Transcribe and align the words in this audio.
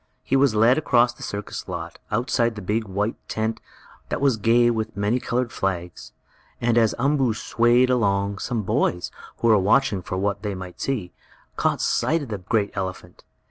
He 0.23 0.35
was 0.35 0.55
led 0.55 0.79
across 0.79 1.13
the 1.13 1.21
circus 1.21 1.67
lot, 1.67 1.99
outside 2.09 2.55
the 2.55 2.61
big, 2.63 2.85
white 2.85 3.17
tent, 3.29 3.61
that 4.09 4.19
was 4.19 4.35
gay 4.35 4.71
with 4.71 4.97
many 4.97 5.19
colored 5.19 5.51
flags, 5.51 6.11
and 6.59 6.75
as 6.75 6.95
Umboo 6.97 7.35
swayed 7.35 7.91
along, 7.91 8.39
some 8.39 8.63
boys, 8.63 9.11
who 9.41 9.49
were 9.49 9.59
watching 9.59 10.01
for 10.01 10.17
what 10.17 10.41
they 10.41 10.55
might 10.55 10.81
see, 10.81 11.13
caught 11.55 11.81
sight 11.83 12.23
of 12.23 12.29
the 12.29 12.39
great 12.39 12.71
elephant. 12.75 13.23